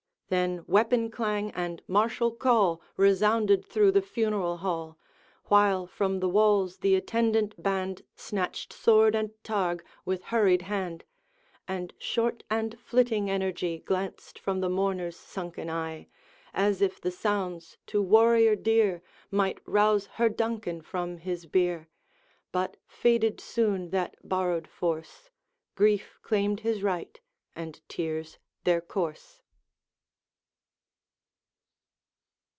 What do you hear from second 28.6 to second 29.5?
their course.